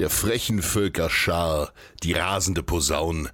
[0.00, 3.28] der frechen Völker Schar, die rasende Posaun,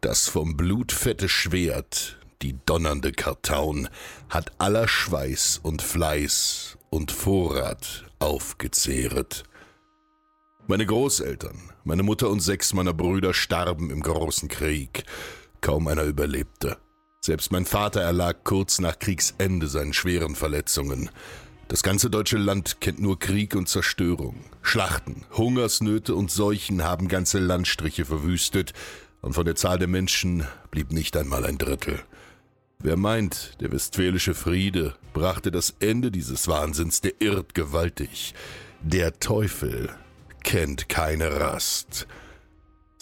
[0.00, 3.90] das vom Blut fette Schwert, die donnernde Kartaun,
[4.30, 9.44] hat aller Schweiß und Fleiß und Vorrat aufgezehret.
[10.66, 15.04] Meine Großeltern, meine Mutter und sechs meiner Brüder starben im großen Krieg.
[15.60, 16.78] Kaum einer überlebte.
[17.20, 21.10] Selbst mein Vater erlag kurz nach Kriegsende seinen schweren Verletzungen.
[21.68, 24.36] Das ganze deutsche Land kennt nur Krieg und Zerstörung.
[24.62, 28.72] Schlachten, Hungersnöte und Seuchen haben ganze Landstriche verwüstet,
[29.20, 32.00] und von der Zahl der Menschen blieb nicht einmal ein Drittel.
[32.78, 38.34] Wer meint, der westfälische Friede brachte das Ende dieses Wahnsinns, der irrt gewaltig.
[38.82, 39.90] Der Teufel
[40.44, 42.06] kennt keine Rast.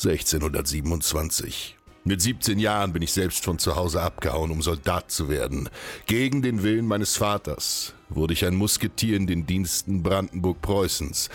[0.02, 1.76] 1627.
[2.06, 5.70] Mit 17 Jahren bin ich selbst von zu Hause abgehauen, um Soldat zu werden.
[6.04, 11.30] Gegen den Willen meines Vaters wurde ich ein Musketier in den Diensten Brandenburg-Preußens.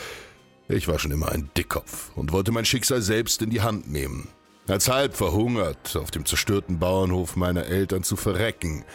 [0.68, 4.28] Ich war schon immer ein Dickkopf und wollte mein Schicksal selbst in die Hand nehmen.
[4.68, 8.86] Als halb verhungert auf dem zerstörten Bauernhof meiner Eltern zu verrecken.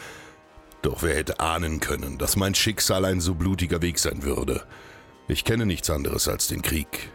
[0.82, 4.62] Doch wer hätte ahnen können, dass mein Schicksal ein so blutiger Weg sein würde.
[5.26, 7.10] Ich kenne nichts anderes als den Krieg.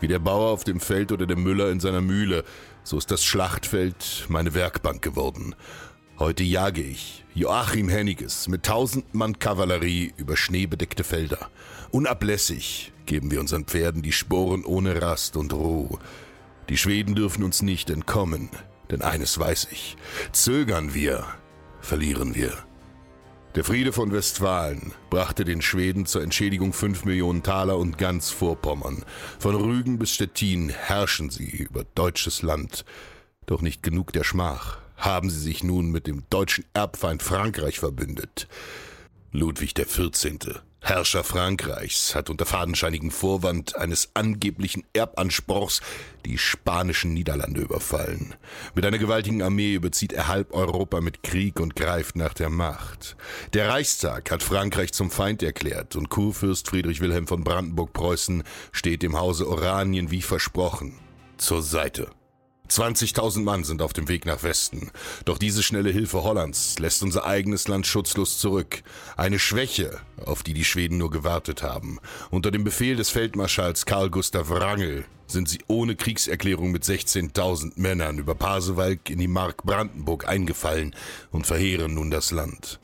[0.00, 2.44] Wie der Bauer auf dem Feld oder der Müller in seiner Mühle,
[2.82, 5.54] so ist das Schlachtfeld meine Werkbank geworden.
[6.18, 11.50] Heute jage ich, Joachim Henniges, mit tausend Mann Kavallerie über schneebedeckte Felder.
[11.90, 15.98] Unablässig geben wir unseren Pferden die Sporen ohne Rast und Ruhe.
[16.70, 18.48] Die Schweden dürfen uns nicht entkommen,
[18.90, 19.96] denn eines weiß ich,
[20.32, 21.24] zögern wir,
[21.80, 22.52] verlieren wir.
[23.56, 29.04] Der Friede von Westfalen brachte den Schweden zur Entschädigung fünf Millionen Taler und ganz Vorpommern.
[29.40, 32.84] Von Rügen bis Stettin herrschen sie über deutsches Land.
[33.46, 38.46] Doch nicht genug der Schmach haben sie sich nun mit dem deutschen Erbfeind Frankreich verbündet.
[39.32, 45.82] Ludwig XIV., Herrscher Frankreichs, hat unter fadenscheinigem Vorwand eines angeblichen Erbanspruchs
[46.26, 48.34] die spanischen Niederlande überfallen.
[48.74, 53.14] Mit einer gewaltigen Armee überzieht er halb Europa mit Krieg und greift nach der Macht.
[53.52, 59.16] Der Reichstag hat Frankreich zum Feind erklärt und Kurfürst Friedrich Wilhelm von Brandenburg-Preußen steht dem
[59.16, 60.98] Hause Oranien wie versprochen
[61.36, 62.10] zur Seite.
[62.70, 64.90] 20.000 Mann sind auf dem Weg nach Westen.
[65.24, 68.82] Doch diese schnelle Hilfe Hollands lässt unser eigenes Land schutzlos zurück.
[69.16, 71.98] Eine Schwäche, auf die die Schweden nur gewartet haben.
[72.30, 78.18] Unter dem Befehl des Feldmarschalls Karl Gustav Wrangel sind sie ohne Kriegserklärung mit 16.000 Männern
[78.18, 80.94] über Pasewalk in die Mark Brandenburg eingefallen
[81.30, 82.80] und verheeren nun das Land.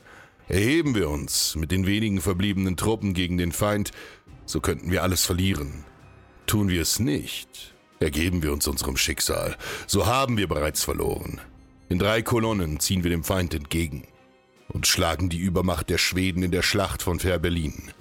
[0.49, 3.91] Erheben wir uns mit den wenigen verbliebenen Truppen gegen den Feind,
[4.45, 5.83] so könnten wir alles verlieren.
[6.45, 11.41] Tun wir es nicht, Ergeben wir uns unserem Schicksal, so haben wir bereits verloren.
[11.89, 14.03] In drei Kolonnen ziehen wir dem Feind entgegen
[14.67, 17.91] und schlagen die Übermacht der Schweden in der Schlacht von Fehrbellin.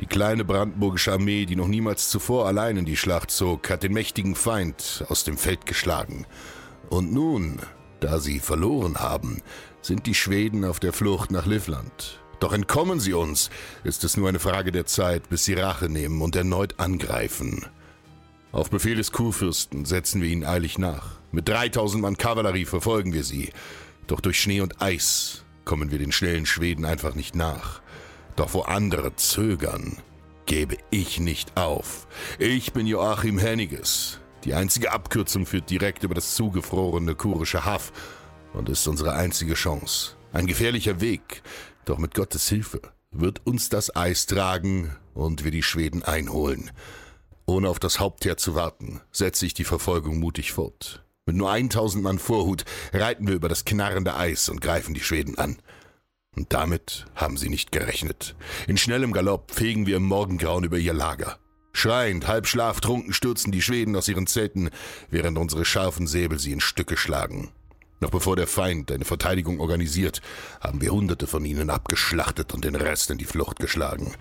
[0.00, 3.94] Die kleine brandenburgische Armee, die noch niemals zuvor allein in die Schlacht zog, hat den
[3.94, 6.26] mächtigen Feind aus dem Feld geschlagen.
[6.90, 7.60] Und nun,
[8.00, 9.40] da sie verloren haben,
[9.80, 12.20] sind die Schweden auf der Flucht nach Livland.
[12.40, 13.48] Doch entkommen sie uns,
[13.84, 17.64] ist es nur eine Frage der Zeit, bis sie Rache nehmen und erneut angreifen.
[18.56, 21.18] Auf Befehl des Kurfürsten setzen wir ihnen eilig nach.
[21.30, 23.50] Mit 3000 Mann Kavallerie verfolgen wir sie.
[24.06, 27.82] Doch durch Schnee und Eis kommen wir den schnellen Schweden einfach nicht nach.
[28.34, 29.98] Doch wo andere zögern,
[30.46, 32.06] gebe ich nicht auf.
[32.38, 34.20] Ich bin Joachim Henniges.
[34.44, 37.92] Die einzige Abkürzung führt direkt über das zugefrorene kurische Haff
[38.54, 40.16] und ist unsere einzige Chance.
[40.32, 41.42] Ein gefährlicher Weg,
[41.84, 42.80] doch mit Gottes Hilfe
[43.10, 46.70] wird uns das Eis tragen und wir die Schweden einholen.
[47.46, 51.04] Ohne auf das Hauptheer zu warten, setze ich die Verfolgung mutig fort.
[51.26, 55.38] Mit nur 1000 Mann Vorhut reiten wir über das knarrende Eis und greifen die Schweden
[55.38, 55.58] an.
[56.36, 58.34] Und damit haben sie nicht gerechnet.
[58.66, 61.38] In schnellem Galopp fegen wir im Morgengrauen über ihr Lager.
[61.72, 64.70] Schreiend, halb schlaftrunken stürzen die Schweden aus ihren Zelten,
[65.10, 67.50] während unsere scharfen Säbel sie in Stücke schlagen.
[68.00, 70.20] Noch bevor der Feind eine Verteidigung organisiert,
[70.60, 74.14] haben wir Hunderte von ihnen abgeschlachtet und den Rest in die Flucht geschlagen.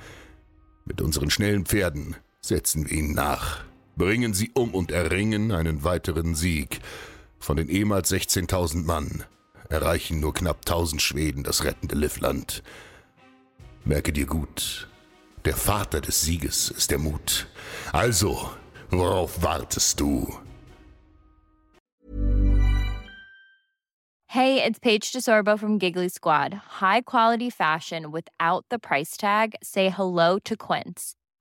[0.85, 2.15] Mit unseren schnellen Pferden
[2.47, 3.63] setzen wir ihnen nach,
[3.95, 6.79] bringen sie um und erringen einen weiteren Sieg.
[7.39, 9.23] Von den ehemals 16.000 Mann
[9.69, 12.63] erreichen nur knapp 1000 Schweden das rettende Livland.
[13.83, 14.87] Merke dir gut,
[15.45, 17.47] der Vater des Sieges ist der Mut.
[17.91, 18.49] Also,
[18.89, 20.27] worauf wartest du?
[24.27, 26.55] Hey, it's Paige DeSorbo from Giggly Squad.
[26.81, 29.55] High quality fashion without the price tag.
[29.63, 31.15] Say hello to Quince.